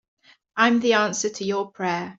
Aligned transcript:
I'm 0.57 0.79
the 0.79 0.93
answer 0.93 1.29
to 1.29 1.45
your 1.45 1.69
prayer. 1.69 2.09